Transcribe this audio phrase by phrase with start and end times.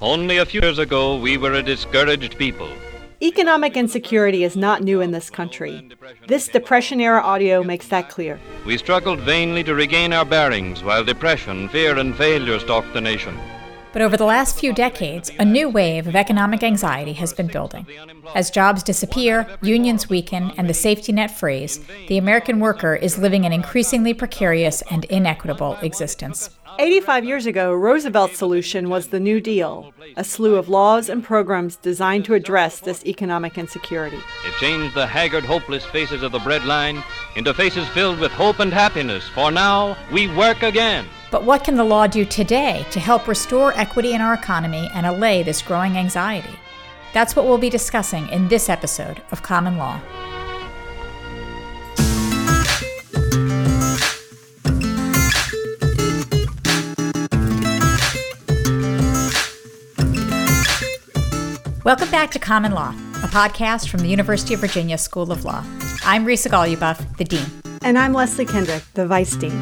[0.00, 2.68] Only a few years ago, we were a discouraged people.
[3.20, 5.90] Economic insecurity is not new in this country.
[6.28, 8.38] This Depression era audio makes that clear.
[8.64, 13.36] We struggled vainly to regain our bearings while depression, fear, and failure stalked the nation.
[13.92, 17.84] But over the last few decades, a new wave of economic anxiety has been building.
[18.36, 23.46] As jobs disappear, unions weaken, and the safety net freeze, the American worker is living
[23.46, 26.50] an increasingly precarious and inequitable existence.
[26.80, 31.74] 85 years ago, Roosevelt's solution was the New Deal, a slew of laws and programs
[31.74, 34.18] designed to address this economic insecurity.
[34.46, 37.02] It changed the haggard, hopeless faces of the breadline
[37.34, 41.06] into faces filled with hope and happiness, for now we work again.
[41.32, 45.04] But what can the law do today to help restore equity in our economy and
[45.04, 46.58] allay this growing anxiety?
[47.12, 50.00] That's what we'll be discussing in this episode of Common Law.
[61.88, 65.64] Welcome back to Common Law, a podcast from the University of Virginia School of Law.
[66.04, 67.46] I'm Risa Goluboff, the Dean.
[67.80, 69.58] And I'm Leslie Kendrick, the Vice Dean.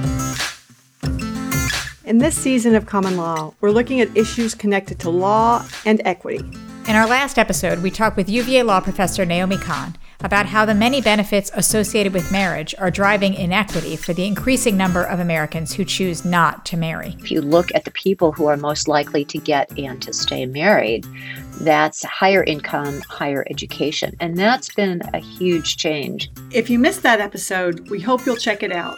[2.04, 6.44] In this season of Common Law, we're looking at issues connected to law and equity.
[6.88, 10.74] In our last episode, we talked with UVA law professor Naomi Cahn about how the
[10.74, 15.84] many benefits associated with marriage are driving inequity for the increasing number of Americans who
[15.84, 17.16] choose not to marry.
[17.20, 20.46] If you look at the people who are most likely to get and to stay
[20.46, 21.06] married,
[21.60, 24.16] that's higher income, higher education.
[24.20, 26.30] And that's been a huge change.
[26.52, 28.96] If you missed that episode, we hope you'll check it out.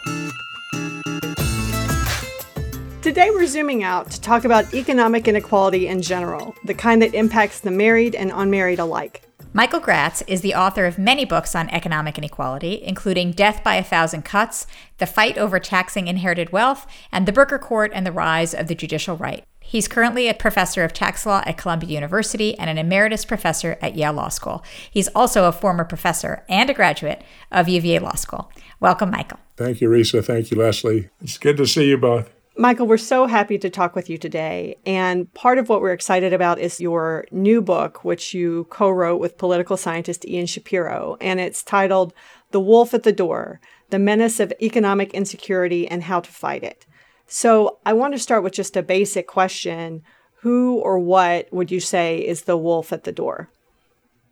[3.09, 7.59] Today, we're zooming out to talk about economic inequality in general, the kind that impacts
[7.59, 9.23] the married and unmarried alike.
[9.51, 13.83] Michael Graetz is the author of many books on economic inequality, including Death by a
[13.83, 14.67] Thousand Cuts,
[14.99, 18.75] The Fight Over Taxing Inherited Wealth, and The Burger Court and the Rise of the
[18.75, 19.43] Judicial Right.
[19.59, 23.95] He's currently a professor of tax law at Columbia University and an emeritus professor at
[23.95, 24.63] Yale Law School.
[24.91, 28.51] He's also a former professor and a graduate of UVA Law School.
[28.79, 29.39] Welcome, Michael.
[29.57, 30.23] Thank you, Risa.
[30.23, 31.09] Thank you, Leslie.
[31.23, 32.29] It's good to see you both.
[32.59, 34.75] Michael, we're so happy to talk with you today.
[34.85, 39.21] And part of what we're excited about is your new book, which you co wrote
[39.21, 41.15] with political scientist Ian Shapiro.
[41.21, 42.13] And it's titled
[42.51, 43.61] The Wolf at the Door
[43.91, 46.85] The Menace of Economic Insecurity and How to Fight It.
[47.27, 50.03] So I want to start with just a basic question
[50.41, 53.49] Who or what would you say is the wolf at the door?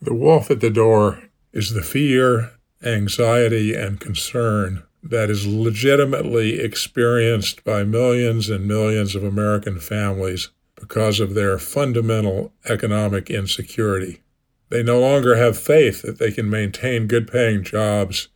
[0.02, 1.24] The wolf at the door
[1.54, 2.52] is the fear,
[2.84, 11.20] anxiety, and concern that is legitimately experienced by millions and millions of American families because
[11.20, 14.22] of their fundamental economic insecurity.
[14.70, 18.28] They no longer have faith that they can maintain good paying jobs,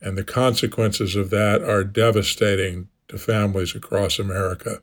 [0.00, 4.80] and the consequences of that are devastating to families across America.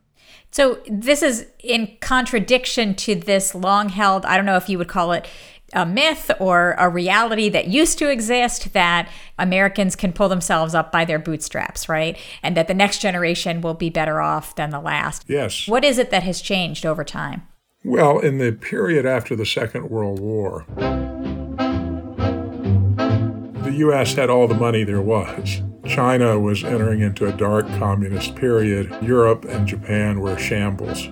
[0.51, 4.87] So, this is in contradiction to this long held, I don't know if you would
[4.87, 5.27] call it
[5.75, 10.91] a myth or a reality that used to exist that Americans can pull themselves up
[10.91, 12.17] by their bootstraps, right?
[12.41, 15.25] And that the next generation will be better off than the last.
[15.27, 15.67] Yes.
[15.67, 17.45] What is it that has changed over time?
[17.83, 20.65] Well, in the period after the Second World War,
[23.63, 24.13] the U.S.
[24.13, 25.61] had all the money there was.
[25.85, 28.95] China was entering into a dark communist period.
[29.03, 31.09] Europe and Japan were shambles.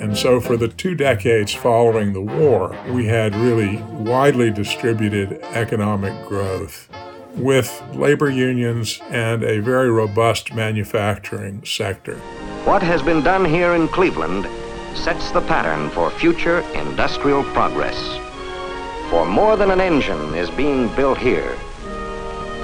[0.00, 6.26] And so, for the two decades following the war, we had really widely distributed economic
[6.26, 6.88] growth
[7.36, 12.16] with labor unions and a very robust manufacturing sector.
[12.64, 14.46] What has been done here in Cleveland
[14.96, 18.18] sets the pattern for future industrial progress.
[19.10, 21.56] For more than an engine is being built here.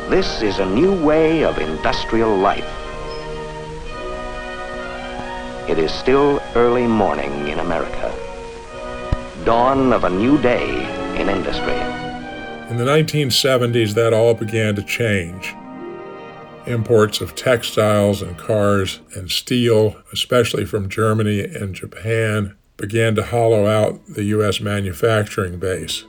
[0.08, 2.81] This is a new way of industrial life.
[5.68, 8.12] It is still early morning in America.
[9.44, 10.82] Dawn of a new day
[11.20, 11.76] in industry.
[12.68, 15.54] In the 1970s, that all began to change.
[16.66, 23.64] Imports of textiles and cars and steel, especially from Germany and Japan, began to hollow
[23.64, 24.60] out the U.S.
[24.60, 26.04] manufacturing base.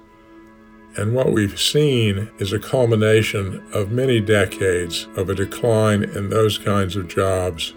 [0.98, 6.58] And what we've seen is a culmination of many decades of a decline in those
[6.58, 7.76] kinds of jobs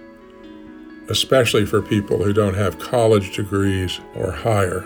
[1.08, 4.84] especially for people who don't have college degrees or higher.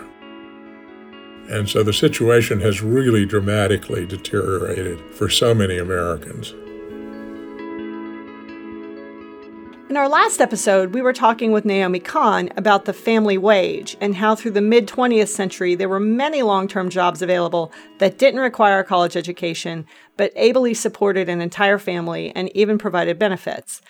[1.49, 6.53] And so the situation has really dramatically deteriorated for so many Americans.
[9.91, 14.15] In our last episode, we were talking with Naomi Cahn about the family wage and
[14.15, 18.39] how through the mid 20th century there were many long term jobs available that didn't
[18.39, 19.85] require a college education,
[20.15, 23.81] but ably supported an entire family and even provided benefits.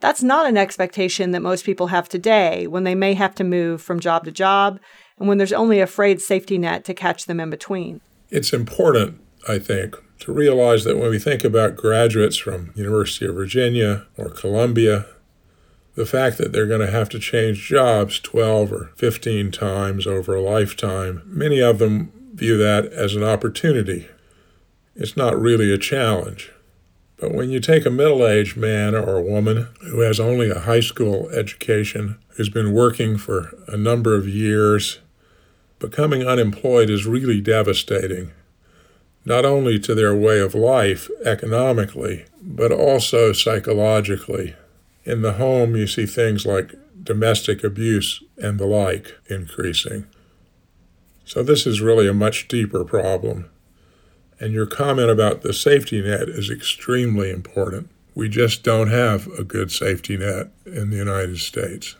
[0.00, 3.82] That's not an expectation that most people have today when they may have to move
[3.82, 4.78] from job to job
[5.18, 8.00] and when there's only a frayed safety net to catch them in between.
[8.30, 13.34] It's important, I think, to realize that when we think about graduates from University of
[13.34, 15.06] Virginia or Columbia,
[15.96, 20.36] the fact that they're going to have to change jobs 12 or 15 times over
[20.36, 24.08] a lifetime, many of them view that as an opportunity.
[24.94, 26.52] It's not really a challenge.
[27.18, 30.60] But when you take a middle aged man or a woman who has only a
[30.60, 35.00] high school education, who's been working for a number of years,
[35.80, 38.30] becoming unemployed is really devastating,
[39.24, 44.54] not only to their way of life economically, but also psychologically.
[45.04, 50.06] In the home, you see things like domestic abuse and the like increasing.
[51.24, 53.50] So, this is really a much deeper problem.
[54.40, 57.90] And your comment about the safety net is extremely important.
[58.14, 61.96] We just don't have a good safety net in the United States.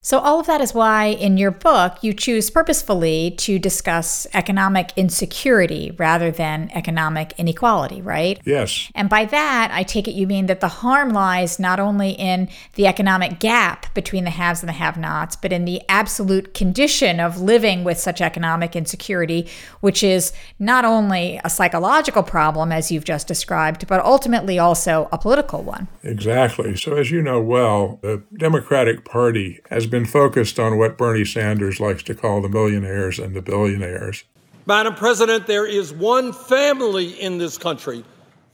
[0.00, 4.92] So, all of that is why in your book you choose purposefully to discuss economic
[4.94, 8.40] insecurity rather than economic inequality, right?
[8.44, 8.92] Yes.
[8.94, 12.48] And by that, I take it you mean that the harm lies not only in
[12.74, 17.18] the economic gap between the haves and the have nots, but in the absolute condition
[17.18, 19.48] of living with such economic insecurity,
[19.80, 25.18] which is not only a psychological problem, as you've just described, but ultimately also a
[25.18, 25.88] political one.
[26.04, 26.76] Exactly.
[26.76, 31.80] So, as you know well, the Democratic Party has been focused on what Bernie Sanders
[31.80, 34.24] likes to call the millionaires and the billionaires.
[34.66, 38.04] Madam President, there is one family in this country,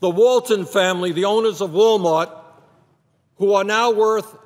[0.00, 2.31] the Walton family, the owners of Walmart,
[3.36, 4.36] who are now worth,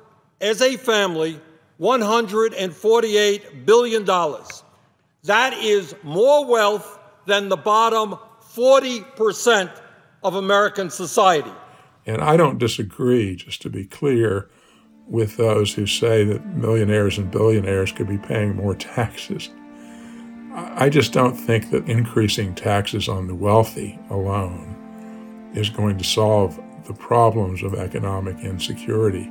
[0.41, 1.39] as a family,
[1.79, 4.05] $148 billion.
[5.23, 8.17] That is more wealth than the bottom
[8.55, 9.71] 40%
[10.23, 11.51] of American society.
[12.05, 14.49] And I don't disagree, just to be clear
[15.09, 19.49] with those who say that millionaires and billionaires could be paying more taxes.
[20.53, 24.75] I just don't think that increasing taxes on the wealthy alone
[25.53, 29.29] is going to solve the problems of economic insecurity.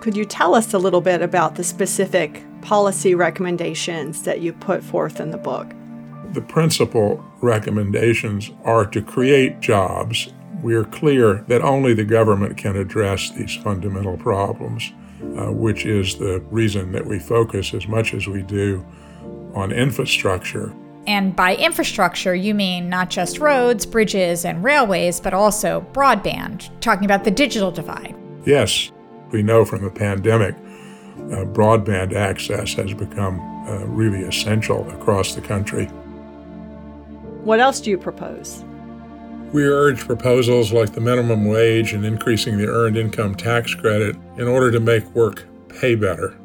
[0.00, 4.82] Could you tell us a little bit about the specific policy recommendations that you put
[4.82, 5.72] forth in the book?
[6.32, 12.76] The principal recommendations are to create jobs we are clear that only the government can
[12.76, 14.92] address these fundamental problems,
[15.36, 18.84] uh, which is the reason that we focus as much as we do
[19.54, 20.72] on infrastructure.
[21.06, 27.04] And by infrastructure, you mean not just roads, bridges, and railways, but also broadband, talking
[27.04, 28.14] about the digital divide.
[28.44, 28.92] Yes,
[29.30, 35.40] we know from the pandemic, uh, broadband access has become uh, really essential across the
[35.40, 35.86] country.
[37.44, 38.64] What else do you propose?
[39.52, 44.46] We urge proposals like the minimum wage and increasing the earned income tax credit in
[44.46, 46.36] order to make work pay better.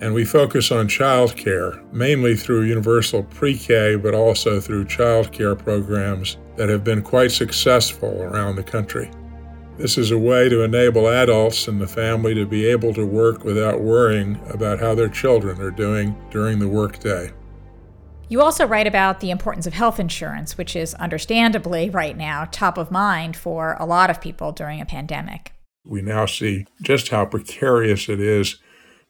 [0.00, 5.30] And we focus on child care, mainly through universal pre K, but also through child
[5.30, 9.08] care programs that have been quite successful around the country.
[9.78, 13.44] This is a way to enable adults in the family to be able to work
[13.44, 17.30] without worrying about how their children are doing during the workday.
[18.32, 22.78] You also write about the importance of health insurance, which is understandably right now top
[22.78, 25.52] of mind for a lot of people during a pandemic.
[25.84, 28.56] We now see just how precarious it is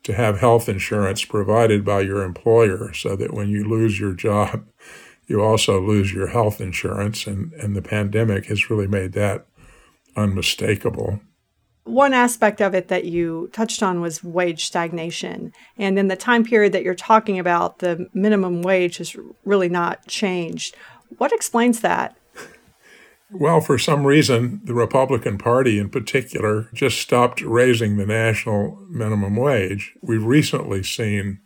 [0.03, 4.67] to have health insurance provided by your employer so that when you lose your job,
[5.29, 7.25] you also lose your health insurance.
[7.29, 9.47] And, and the pandemic has really made that
[10.17, 11.21] unmistakable.
[11.85, 15.53] One aspect of it that you touched on was wage stagnation.
[15.77, 20.07] And in the time period that you're talking about, the minimum wage has really not
[20.07, 20.77] changed.
[21.19, 22.17] What explains that?
[23.33, 29.37] Well, for some reason, the Republican Party in particular just stopped raising the national minimum
[29.37, 29.95] wage.
[30.03, 31.41] We've recently seen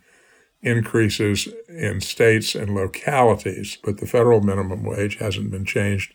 [0.61, 6.13] increases in states and localities, but the federal minimum wage hasn't been changed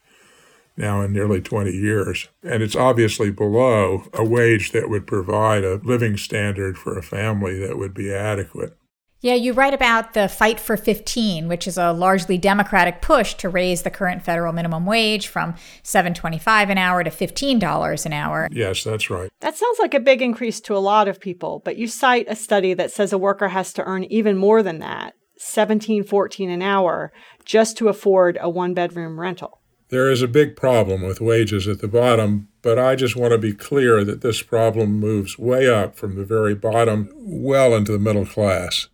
[0.82, 2.28] now in nearly 20 years.
[2.42, 7.58] And it's obviously below a wage that would provide a living standard for a family
[7.60, 8.76] that would be adequate.
[9.22, 13.48] Yeah, you write about the Fight for 15, which is a largely democratic push to
[13.48, 18.48] raise the current federal minimum wage from 7.25 an hour to $15 an hour.
[18.50, 19.30] Yes, that's right.
[19.38, 22.34] That sounds like a big increase to a lot of people, but you cite a
[22.34, 27.12] study that says a worker has to earn even more than that, 17.14 an hour,
[27.44, 29.61] just to afford a one-bedroom rental.
[29.92, 33.38] There is a big problem with wages at the bottom, but I just want to
[33.38, 37.98] be clear that this problem moves way up from the very bottom well into the
[37.98, 38.88] middle class.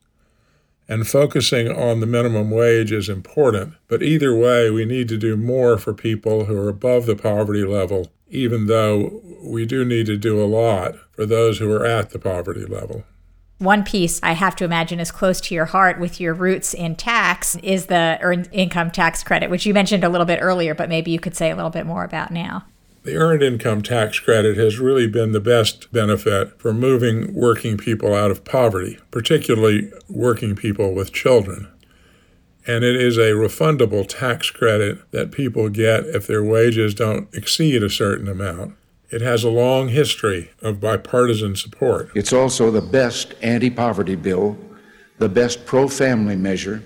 [0.88, 5.36] And focusing on the minimum wage is important, but either way, we need to do
[5.36, 10.16] more for people who are above the poverty level, even though we do need to
[10.16, 13.04] do a lot for those who are at the poverty level.
[13.58, 16.94] One piece I have to imagine is close to your heart with your roots in
[16.94, 20.88] tax is the earned income tax credit, which you mentioned a little bit earlier, but
[20.88, 22.64] maybe you could say a little bit more about now.
[23.02, 28.14] The Earned Income Tax Credit has really been the best benefit for moving working people
[28.14, 31.68] out of poverty, particularly working people with children.
[32.66, 37.82] And it is a refundable tax credit that people get if their wages don't exceed
[37.82, 38.74] a certain amount.
[39.10, 42.10] It has a long history of bipartisan support.
[42.14, 44.58] It's also the best anti poverty bill,
[45.16, 46.82] the best pro family measure,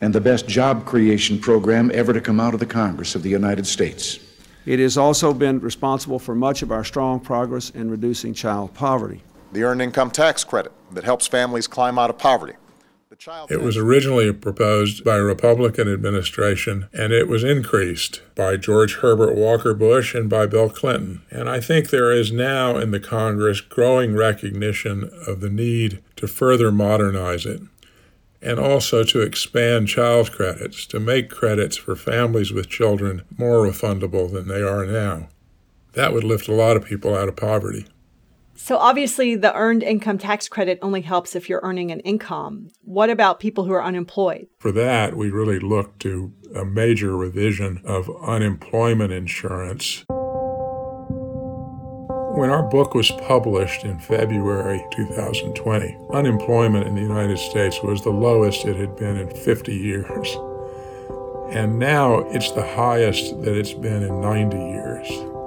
[0.00, 3.28] and the best job creation program ever to come out of the Congress of the
[3.28, 4.20] United States.
[4.64, 9.22] It has also been responsible for much of our strong progress in reducing child poverty.
[9.52, 12.54] The Earned Income Tax Credit that helps families climb out of poverty.
[13.50, 19.34] It was originally proposed by a Republican administration, and it was increased by George Herbert
[19.34, 21.22] Walker Bush and by Bill Clinton.
[21.30, 26.26] And I think there is now in the Congress growing recognition of the need to
[26.26, 27.60] further modernize it
[28.42, 34.32] and also to expand child credits, to make credits for families with children more refundable
[34.32, 35.28] than they are now.
[35.92, 37.86] That would lift a lot of people out of poverty.
[38.62, 42.68] So, obviously, the earned income tax credit only helps if you're earning an income.
[42.82, 44.48] What about people who are unemployed?
[44.58, 50.04] For that, we really look to a major revision of unemployment insurance.
[52.36, 58.10] When our book was published in February 2020, unemployment in the United States was the
[58.10, 60.36] lowest it had been in 50 years.
[61.50, 65.39] And now it's the highest that it's been in 90 years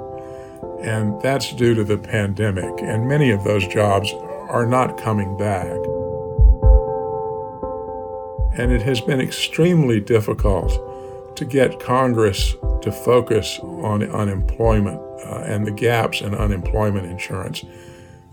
[0.83, 4.11] and that's due to the pandemic, and many of those jobs
[4.49, 5.71] are not coming back.
[8.55, 15.65] And it has been extremely difficult to get Congress to focus on unemployment uh, and
[15.65, 17.63] the gaps in unemployment insurance.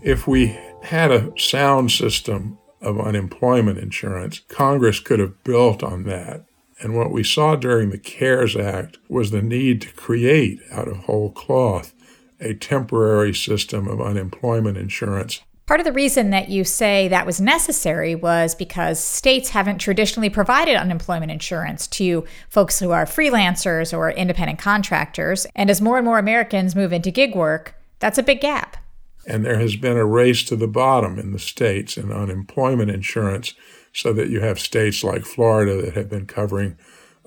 [0.01, 6.45] If we had a sound system of unemployment insurance, Congress could have built on that.
[6.81, 10.97] And what we saw during the CARES Act was the need to create out of
[10.97, 11.93] whole cloth
[12.41, 15.41] a temporary system of unemployment insurance.
[15.67, 20.29] Part of the reason that you say that was necessary was because states haven't traditionally
[20.29, 25.47] provided unemployment insurance to folks who are freelancers or independent contractors.
[25.55, 28.75] And as more and more Americans move into gig work, that's a big gap.
[29.27, 33.53] And there has been a race to the bottom in the states in unemployment insurance,
[33.93, 36.77] so that you have states like Florida that have been covering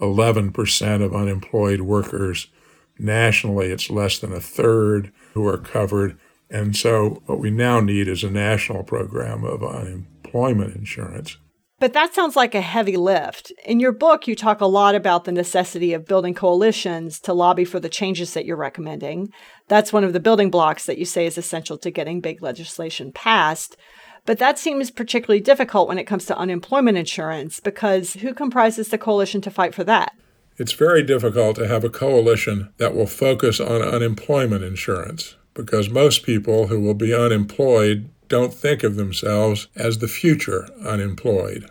[0.01, 2.49] 11% of unemployed workers
[2.99, 6.19] Nationally, it's less than a third who are covered.
[6.51, 11.39] And so, what we now need is a national program of unemployment insurance.
[11.81, 13.53] But that sounds like a heavy lift.
[13.65, 17.65] In your book, you talk a lot about the necessity of building coalitions to lobby
[17.65, 19.29] for the changes that you're recommending.
[19.69, 23.11] That's one of the building blocks that you say is essential to getting big legislation
[23.13, 23.77] passed.
[24.25, 28.97] But that seems particularly difficult when it comes to unemployment insurance because who comprises the
[28.97, 30.15] coalition to fight for that?
[30.57, 36.23] It's very difficult to have a coalition that will focus on unemployment insurance because most
[36.23, 41.69] people who will be unemployed don't think of themselves as the future unemployed.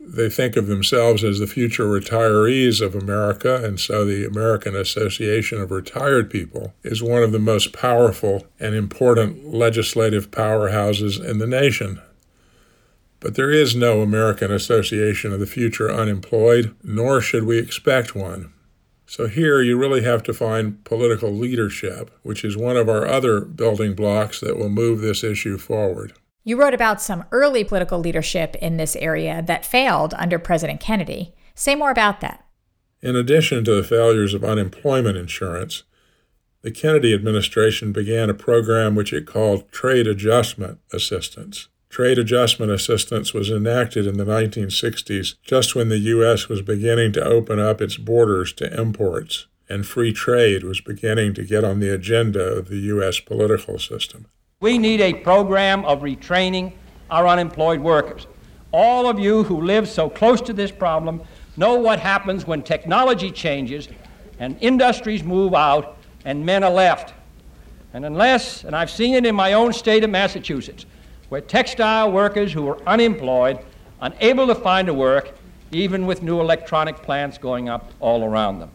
[0.00, 5.60] They think of themselves as the future retirees of America, and so the American Association
[5.60, 11.46] of Retired People is one of the most powerful and important legislative powerhouses in the
[11.46, 12.00] nation.
[13.20, 18.52] But there is no American Association of the Future Unemployed, nor should we expect one.
[19.06, 23.40] So here you really have to find political leadership, which is one of our other
[23.40, 26.12] building blocks that will move this issue forward.
[26.44, 31.34] You wrote about some early political leadership in this area that failed under President Kennedy.
[31.54, 32.46] Say more about that.
[33.02, 35.82] In addition to the failures of unemployment insurance,
[36.62, 41.68] the Kennedy administration began a program which it called Trade Adjustment Assistance.
[41.90, 46.48] Trade adjustment assistance was enacted in the 1960s just when the U.S.
[46.48, 51.44] was beginning to open up its borders to imports, and free trade was beginning to
[51.44, 53.18] get on the agenda of the U.S.
[53.18, 54.26] political system.
[54.60, 56.74] We need a program of retraining
[57.10, 58.28] our unemployed workers.
[58.70, 61.20] All of you who live so close to this problem
[61.56, 63.88] know what happens when technology changes
[64.38, 67.14] and industries move out and men are left.
[67.92, 70.86] And unless, and I've seen it in my own state of Massachusetts,
[71.30, 73.58] where textile workers who were unemployed,
[74.02, 75.32] unable to find a work,
[75.72, 78.70] even with new electronic plants going up all around them.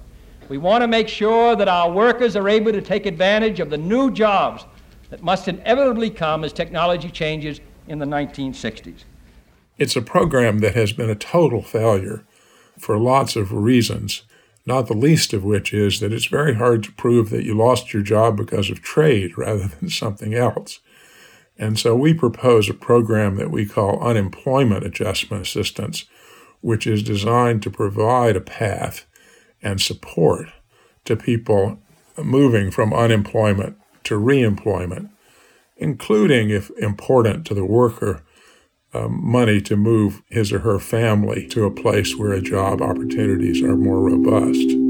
[0.47, 3.77] We want to make sure that our workers are able to take advantage of the
[3.77, 4.65] new jobs
[5.09, 9.03] that must inevitably come as technology changes in the 1960s.
[9.77, 12.24] It's a program that has been a total failure
[12.77, 14.24] for lots of reasons,
[14.65, 17.93] not the least of which is that it's very hard to prove that you lost
[17.93, 20.79] your job because of trade rather than something else.
[21.57, 26.05] And so we propose a program that we call Unemployment Adjustment Assistance,
[26.62, 29.05] which is designed to provide a path
[29.62, 30.47] and support
[31.05, 31.79] to people
[32.17, 35.09] moving from unemployment to reemployment,
[35.77, 38.24] including, if important to the worker,
[38.93, 43.75] uh, money to move his or her family to a place where job opportunities are
[43.75, 44.85] more robust.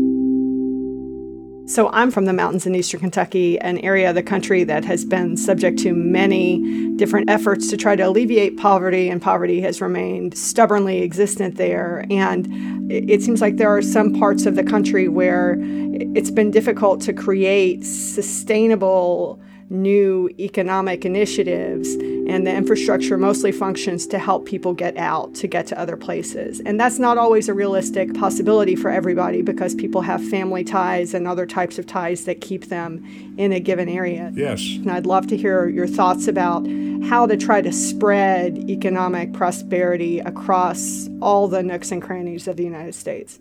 [1.67, 5.03] So, I'm from the mountains in eastern Kentucky, an area of the country that has
[5.03, 10.37] been subject to many different efforts to try to alleviate poverty, and poverty has remained
[10.37, 12.05] stubbornly existent there.
[12.11, 17.01] And it seems like there are some parts of the country where it's been difficult
[17.01, 21.95] to create sustainable new economic initiatives,
[22.27, 26.61] and the infrastructure mostly functions to help people get out, to get to other places.
[26.65, 31.27] And that's not always a realistic possibility for everybody because people have family ties and
[31.27, 33.05] other types of ties that keep them
[33.37, 34.31] in a given area.
[34.35, 34.61] Yes.
[34.77, 36.65] And I'd love to hear your thoughts about
[37.03, 42.63] how to try to spread economic prosperity across all the nooks and crannies of the
[42.63, 43.39] United States.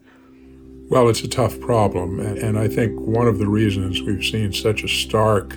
[0.90, 4.84] Well, it's a tough problem, and I think one of the reasons we've seen such
[4.84, 5.56] a stark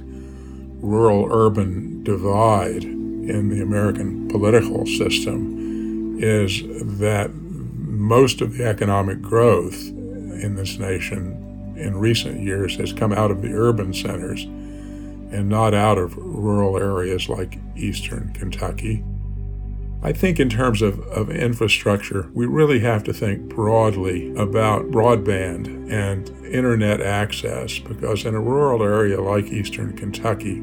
[0.80, 2.86] rural urban divide
[3.30, 6.64] in the American political system is
[7.00, 13.32] that most of the economic growth in this nation in recent years has come out
[13.32, 19.04] of the urban centers and not out of rural areas like eastern Kentucky.
[20.04, 25.92] I think, in terms of, of infrastructure, we really have to think broadly about broadband
[25.92, 30.62] and internet access because, in a rural area like eastern Kentucky,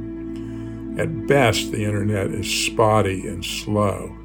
[0.98, 4.16] at best the internet is spotty and slow.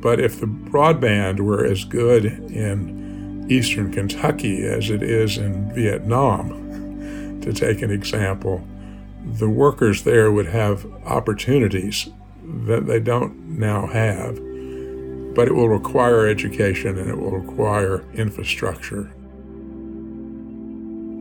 [0.00, 7.40] But if the broadband were as good in eastern Kentucky as it is in Vietnam,
[7.40, 8.66] to take an example,
[9.24, 12.08] the workers there would have opportunities
[12.66, 14.36] that they don't now have.
[15.34, 19.12] But it will require education and it will require infrastructure.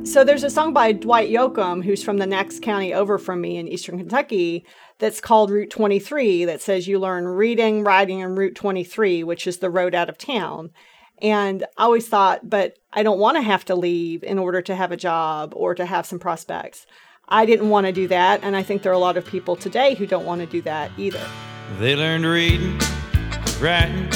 [0.05, 3.57] So there's a song by Dwight Yoakam, who's from the next county over from me
[3.57, 4.63] in eastern Kentucky,
[4.99, 9.57] that's called Route 23 that says you learn reading, writing, and Route 23, which is
[9.57, 10.69] the road out of town.
[11.23, 14.75] And I always thought, but I don't want to have to leave in order to
[14.75, 16.85] have a job or to have some prospects.
[17.27, 19.55] I didn't want to do that, and I think there are a lot of people
[19.55, 21.25] today who don't want to do that either.
[21.79, 22.79] They learned reading,
[23.59, 24.07] writing,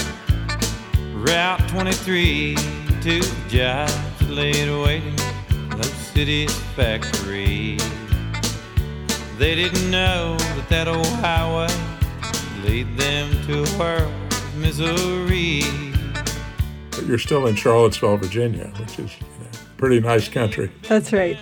[1.15, 2.55] Route 23
[3.01, 3.93] to jobs
[4.29, 5.18] laid waiting,
[6.19, 7.77] those cities factory.
[9.37, 11.67] They didn't know that that old highway
[12.63, 15.61] lead them to a world of misery.
[16.91, 20.69] But you're still in Charlottesville, Virginia, which is you know, pretty nice country.
[20.83, 21.37] That's right.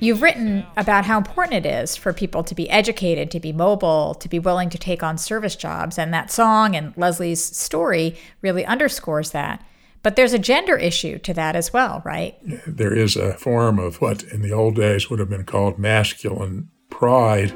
[0.00, 4.14] You've written about how important it is for people to be educated, to be mobile,
[4.14, 5.96] to be willing to take on service jobs.
[5.96, 9.64] And that song and Leslie's story really underscores that.
[10.04, 12.36] But there's a gender issue to that as well, right?
[12.66, 16.68] There is a form of what in the old days would have been called masculine
[16.90, 17.54] pride.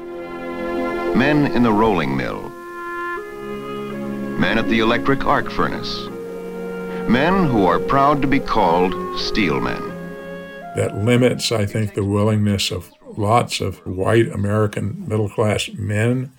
[1.15, 2.49] Men in the rolling mill.
[4.39, 6.07] Men at the electric arc furnace.
[7.07, 9.87] Men who are proud to be called steelmen
[10.75, 16.31] that limits, I think, the willingness of lots of white American middle class men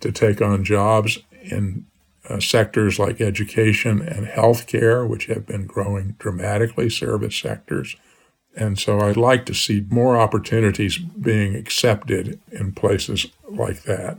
[0.00, 1.84] to take on jobs in
[2.30, 7.96] uh, sectors like education and healthcare, which have been growing dramatically, service sectors.
[8.56, 14.18] And so I'd like to see more opportunities being accepted in places like that.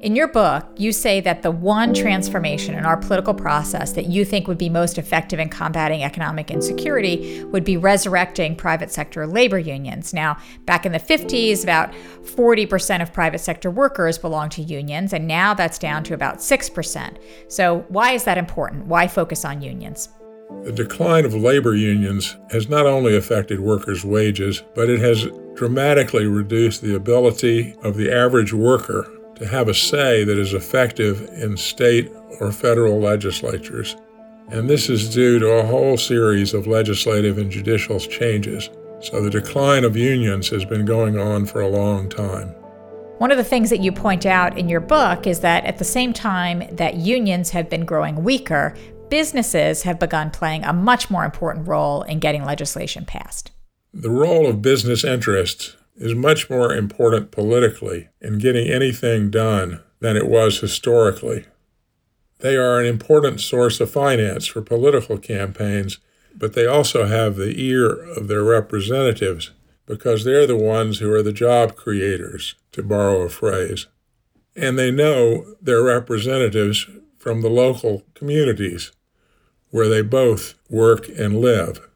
[0.00, 4.24] In your book, you say that the one transformation in our political process that you
[4.24, 9.58] think would be most effective in combating economic insecurity would be resurrecting private sector labor
[9.58, 10.14] unions.
[10.14, 15.26] Now, back in the 50s, about 40% of private sector workers belonged to unions, and
[15.26, 17.18] now that's down to about 6%.
[17.48, 18.86] So, why is that important?
[18.86, 20.08] Why focus on unions?
[20.64, 26.24] The decline of labor unions has not only affected workers' wages, but it has dramatically
[26.24, 29.06] reduced the ability of the average worker
[29.40, 33.96] to have a say that is effective in state or federal legislatures.
[34.50, 38.68] And this is due to a whole series of legislative and judicial changes.
[39.00, 42.48] So the decline of unions has been going on for a long time.
[43.16, 45.84] One of the things that you point out in your book is that at the
[45.84, 48.74] same time that unions have been growing weaker,
[49.08, 53.52] businesses have begun playing a much more important role in getting legislation passed.
[53.94, 60.16] The role of business interests is much more important politically in getting anything done than
[60.16, 61.44] it was historically.
[62.38, 65.98] They are an important source of finance for political campaigns,
[66.34, 69.50] but they also have the ear of their representatives
[69.84, 73.88] because they're the ones who are the job creators, to borrow a phrase.
[74.56, 76.86] And they know their representatives
[77.18, 78.92] from the local communities
[79.70, 81.86] where they both work and live.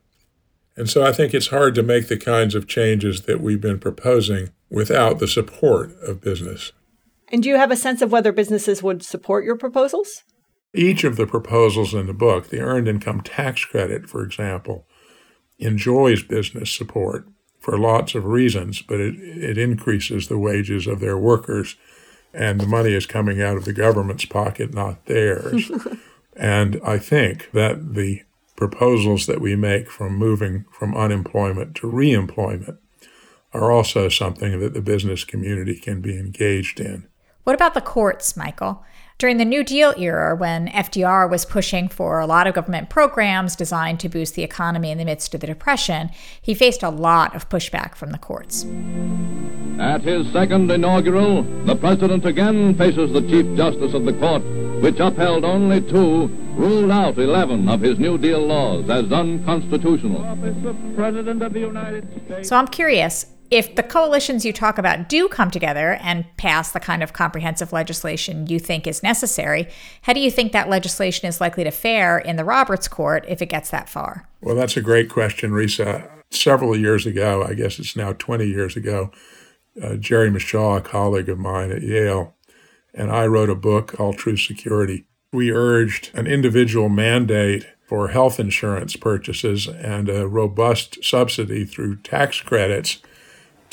[0.77, 3.79] And so I think it's hard to make the kinds of changes that we've been
[3.79, 6.73] proposing without the support of business.
[7.29, 10.25] And do you have a sense of whether businesses would support your proposals?
[10.75, 14.87] Each of the proposals in the book, the Earned Income Tax Credit, for example,
[15.59, 17.29] enjoys business support
[17.61, 21.77] for lots of reasons, but it, it increases the wages of their workers,
[22.33, 25.71] and the money is coming out of the government's pocket, not theirs.
[26.37, 28.23] and I think that the
[28.57, 32.79] proposals that we make from moving from unemployment to reemployment
[33.53, 37.07] are also something that the business community can be engaged in.
[37.45, 38.85] What about the courts, Michael?
[39.17, 43.55] During the New Deal era, when FDR was pushing for a lot of government programs
[43.55, 46.11] designed to boost the economy in the midst of the Depression,
[46.43, 48.67] he faced a lot of pushback from the courts.
[49.79, 54.43] At his second inaugural, the president again faces the Chief Justice of the court,
[54.83, 60.23] which upheld only two, ruled out 11 of his New Deal laws as unconstitutional.
[62.43, 66.81] So I'm curious if the coalitions you talk about do come together and pass the
[66.81, 69.69] kind of comprehensive legislation you think is necessary,
[70.03, 73.43] how do you think that legislation is likely to fare in the Roberts Court if
[73.43, 74.29] it gets that far?
[74.41, 76.11] Well, that's a great question, Risa.
[76.31, 79.11] Several years ago, I guess it's now 20 years ago,
[79.83, 82.35] uh, Jerry Mashaw, a colleague of mine at Yale,
[82.93, 85.07] and I wrote a book called True Security.
[85.33, 92.41] We urged an individual mandate for health insurance purchases and a robust subsidy through tax
[92.41, 92.99] credits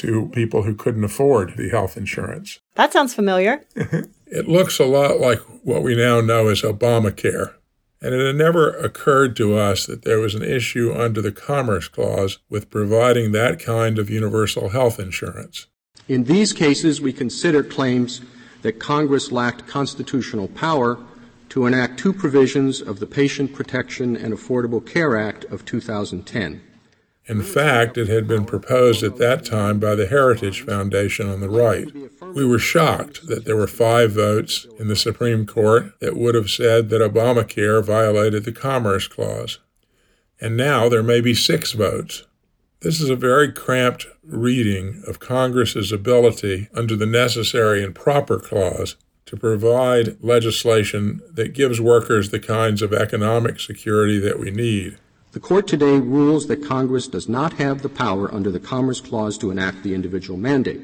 [0.01, 2.59] to people who couldn't afford the health insurance.
[2.75, 3.63] That sounds familiar.
[3.75, 7.53] it looks a lot like what we now know as Obamacare.
[8.01, 11.87] And it had never occurred to us that there was an issue under the Commerce
[11.87, 15.67] Clause with providing that kind of universal health insurance.
[16.07, 18.21] In these cases, we consider claims
[18.63, 20.97] that Congress lacked constitutional power
[21.49, 26.61] to enact two provisions of the Patient Protection and Affordable Care Act of 2010.
[27.27, 31.49] In fact, it had been proposed at that time by the Heritage Foundation on the
[31.49, 31.87] right.
[32.33, 36.49] We were shocked that there were five votes in the Supreme Court that would have
[36.49, 39.59] said that Obamacare violated the Commerce Clause.
[40.39, 42.25] And now there may be six votes.
[42.81, 48.95] This is a very cramped reading of Congress's ability under the necessary and proper clause
[49.27, 54.97] to provide legislation that gives workers the kinds of economic security that we need.
[55.31, 59.37] The Court today rules that Congress does not have the power under the Commerce Clause
[59.37, 60.81] to enact the individual mandate.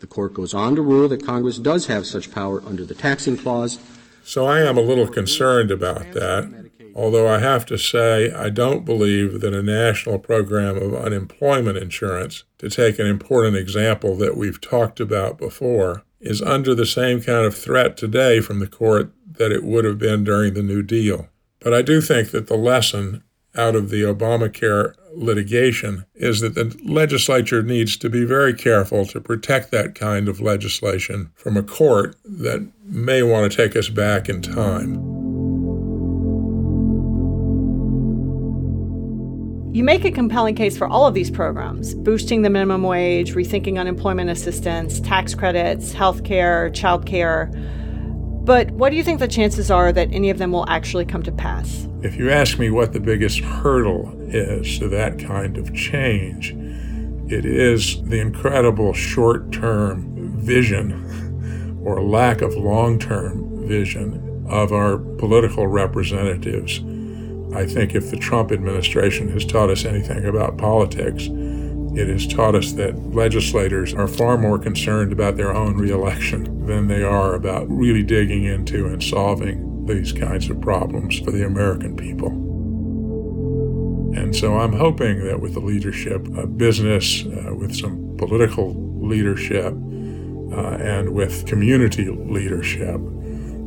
[0.00, 3.36] The Court goes on to rule that Congress does have such power under the Taxing
[3.36, 3.78] Clause.
[4.24, 8.86] So I am a little concerned about that, although I have to say I don't
[8.86, 14.62] believe that a national program of unemployment insurance, to take an important example that we've
[14.62, 19.52] talked about before, is under the same kind of threat today from the Court that
[19.52, 21.28] it would have been during the New Deal.
[21.60, 23.22] But I do think that the lesson
[23.56, 29.20] out of the Obamacare litigation is that the legislature needs to be very careful to
[29.20, 34.28] protect that kind of legislation from a court that may want to take us back
[34.28, 34.94] in time.
[39.74, 43.76] You make a compelling case for all of these programs boosting the minimum wage, rethinking
[43.78, 47.50] unemployment assistance, tax credits, health care, child care.
[48.44, 51.22] But what do you think the chances are that any of them will actually come
[51.22, 51.88] to pass?
[52.02, 56.50] If you ask me what the biggest hurdle is to that kind of change,
[57.32, 64.98] it is the incredible short term vision or lack of long term vision of our
[64.98, 66.80] political representatives.
[67.54, 71.28] I think if the Trump administration has taught us anything about politics,
[71.96, 76.88] it has taught us that legislators are far more concerned about their own reelection than
[76.88, 81.96] they are about really digging into and solving these kinds of problems for the American
[81.96, 82.30] people.
[84.18, 89.72] And so I'm hoping that with the leadership of business, uh, with some political leadership,
[90.52, 93.00] uh, and with community leadership,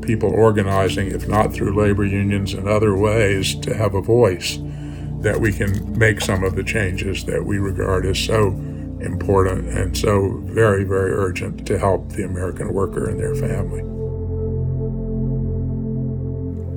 [0.02, 4.58] people organizing, if not through labor unions and other ways, to have a voice
[5.22, 8.50] that we can make some of the changes that we regard as so
[9.02, 13.82] important and so very, very urgent to help the American worker and their family.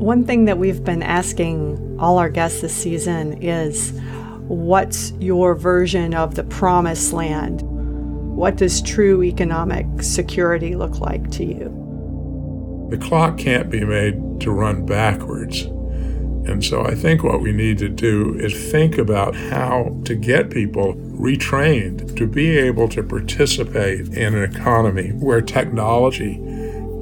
[0.03, 3.93] One thing that we've been asking all our guests this season is
[4.49, 7.63] what's your version of the promised land?
[7.63, 12.89] What does true economic security look like to you?
[12.91, 15.67] The clock can't be made to run backwards
[16.51, 20.51] And so I think what we need to do is think about how to get
[20.51, 26.41] people retrained to be able to participate in an economy where technology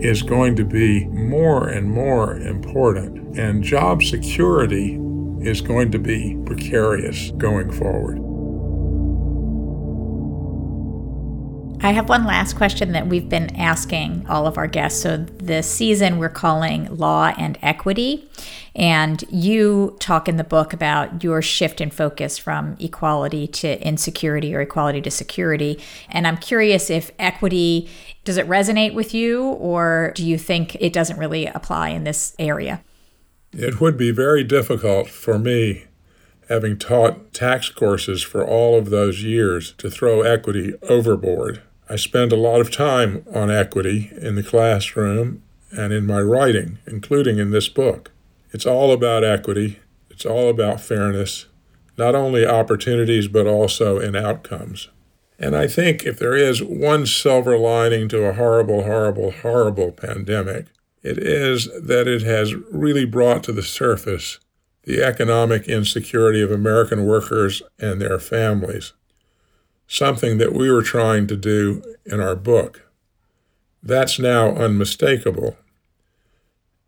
[0.01, 5.01] is going to be more and more important, and job security
[5.41, 8.19] is going to be precarious going forward.
[11.81, 15.01] I have one last question that we've been asking all of our guests.
[15.01, 18.29] So, this season we're calling Law and Equity.
[18.75, 24.55] And you talk in the book about your shift in focus from equality to insecurity
[24.55, 25.81] or equality to security.
[26.09, 27.89] And I'm curious if equity
[28.25, 32.35] does it resonate with you, or do you think it doesn't really apply in this
[32.39, 32.83] area?
[33.53, 35.85] It would be very difficult for me,
[36.49, 41.63] having taught tax courses for all of those years, to throw equity overboard.
[41.89, 46.79] I spend a lot of time on equity in the classroom and in my writing,
[46.87, 48.11] including in this book.
[48.51, 49.79] It's all about equity,
[50.11, 51.47] it's all about fairness,
[51.97, 54.89] not only opportunities, but also in outcomes.
[55.39, 60.67] And I think if there is one silver lining to a horrible, horrible, horrible pandemic,
[61.03, 64.39] it is that it has really brought to the surface
[64.85, 68.95] the economic insecurity of American workers and their families
[69.89, 72.83] something that we were trying to do in our book.
[73.83, 75.57] That's now unmistakable.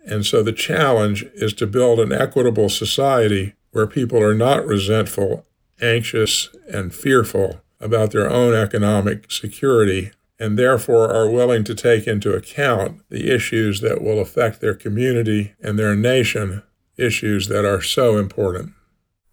[0.07, 5.47] And so the challenge is to build an equitable society where people are not resentful,
[5.81, 12.33] anxious, and fearful about their own economic security, and therefore are willing to take into
[12.33, 16.63] account the issues that will affect their community and their nation,
[16.97, 18.73] issues that are so important.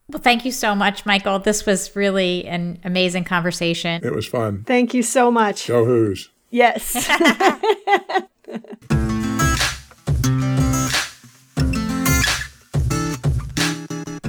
[0.09, 1.39] Well, thank you so much, Michael.
[1.39, 4.01] This was really an amazing conversation.
[4.05, 4.63] It was fun.
[4.65, 5.67] Thank you so much.
[5.67, 6.29] Go Hoos.
[6.49, 7.09] Yes.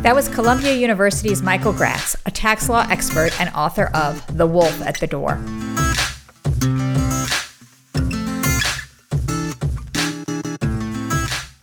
[0.03, 4.81] That was Columbia University's Michael Graetz, a tax law expert and author of The Wolf
[4.83, 5.41] at the Door.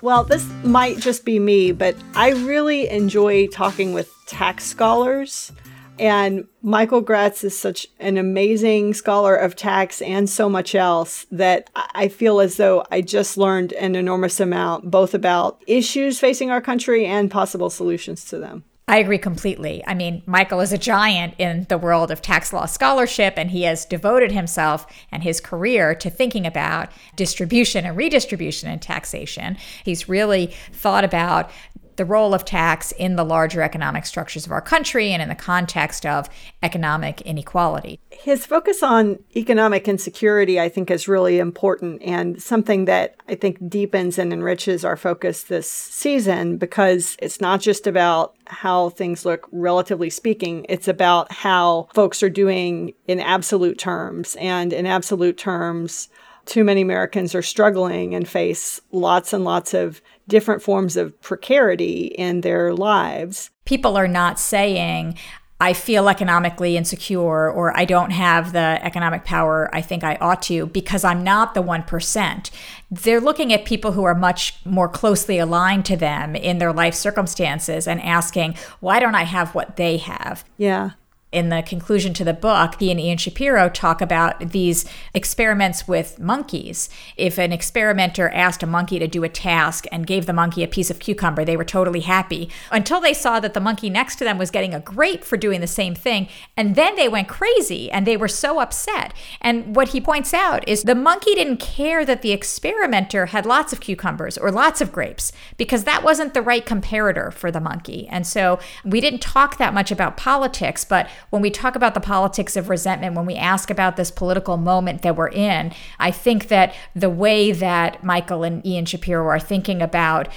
[0.02, 5.54] Well, this might just be me, but I really enjoy talking with tax scholars.
[5.98, 11.70] And Michael Graetz is such an amazing scholar of tax and so much else that
[11.76, 16.62] I feel as though I just learned an enormous amount, both about issues facing our
[16.62, 18.64] country and possible solutions to them.
[18.88, 19.84] I agree completely.
[19.88, 23.64] I mean, Michael is a giant in the world of tax law scholarship, and he
[23.64, 29.58] has devoted himself and his career to thinking about distribution and redistribution and taxation.
[29.84, 31.50] He's really thought about
[31.96, 35.36] the role of tax in the larger economic structures of our country and in the
[35.36, 36.30] context of
[36.64, 38.00] economic inequality.
[38.10, 43.70] His focus on economic insecurity, I think, is really important and something that I think
[43.70, 49.48] deepens and enriches our focus this season because it's not just about how things look
[49.52, 54.36] relatively speaking, it's about how folks are doing in absolute terms.
[54.36, 56.10] And in absolute terms,
[56.46, 62.06] too many Americans are struggling and face lots and lots of different forms of precarity
[62.18, 63.50] in their lives.
[63.66, 65.18] People are not saying,
[65.60, 70.42] I feel economically insecure or I don't have the economic power I think I ought
[70.44, 72.52] to because I'm not the 1%.
[72.92, 76.94] They're looking at people who are much more closely aligned to them in their life
[76.94, 80.44] circumstances and asking, why don't I have what they have?
[80.58, 80.92] Yeah
[81.36, 86.18] in the conclusion to the book, he and Ian Shapiro talk about these experiments with
[86.18, 86.88] monkeys.
[87.18, 90.68] If an experimenter asked a monkey to do a task and gave the monkey a
[90.68, 94.24] piece of cucumber, they were totally happy until they saw that the monkey next to
[94.24, 96.30] them was getting a grape for doing the same thing.
[96.56, 99.14] And then they went crazy and they were so upset.
[99.42, 103.74] And what he points out is the monkey didn't care that the experimenter had lots
[103.74, 108.08] of cucumbers or lots of grapes because that wasn't the right comparator for the monkey.
[108.08, 112.00] And so we didn't talk that much about politics, but when we talk about the
[112.00, 116.48] politics of resentment, when we ask about this political moment that we're in, I think
[116.48, 120.28] that the way that Michael and Ian Shapiro are thinking about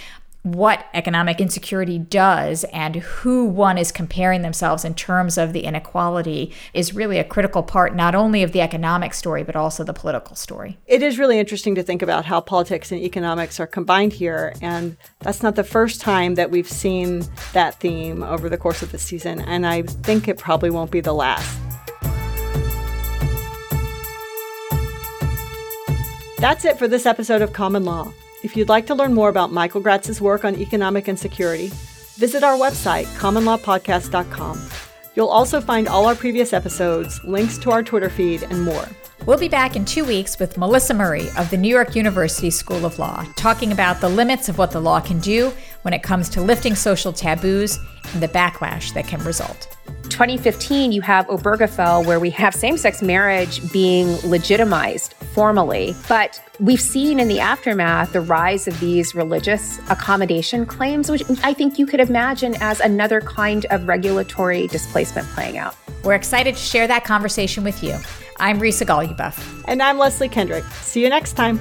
[0.52, 6.52] what economic insecurity does and who one is comparing themselves in terms of the inequality
[6.74, 10.36] is really a critical part not only of the economic story but also the political
[10.36, 10.78] story.
[10.86, 14.96] It is really interesting to think about how politics and economics are combined here and
[15.20, 18.98] that's not the first time that we've seen that theme over the course of the
[18.98, 21.58] season and I think it probably won't be the last.
[26.38, 28.12] That's it for this episode of Common Law.
[28.40, 31.72] If you'd like to learn more about Michael Graetz's work on economic insecurity,
[32.14, 34.70] visit our website, commonlawpodcast.com.
[35.16, 38.88] You'll also find all our previous episodes, links to our Twitter feed, and more.
[39.26, 42.86] We'll be back in two weeks with Melissa Murray of the New York University School
[42.86, 46.28] of Law, talking about the limits of what the law can do when it comes
[46.30, 47.80] to lifting social taboos
[48.12, 49.76] and the backlash that can result.
[50.04, 55.94] 2015, you have Obergefell, where we have same sex marriage being legitimized formally.
[56.08, 61.54] But we've seen in the aftermath the rise of these religious accommodation claims, which I
[61.54, 65.76] think you could imagine as another kind of regulatory displacement playing out.
[66.02, 67.96] We're excited to share that conversation with you.
[68.40, 69.62] I'm Risa Goluboff.
[69.68, 70.64] And I'm Leslie Kendrick.
[70.80, 71.60] See you next time.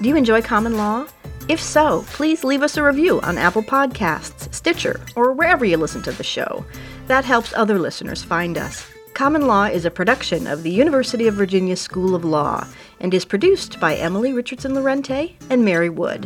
[0.00, 1.06] Do you enjoy common law?
[1.50, 6.00] If so, please leave us a review on Apple Podcasts, Stitcher, or wherever you listen
[6.04, 6.64] to the show.
[7.08, 8.90] That helps other listeners find us.
[9.18, 12.64] Common Law is a production of the University of Virginia School of Law
[13.00, 16.24] and is produced by Emily Richardson Lorente and Mary Wood.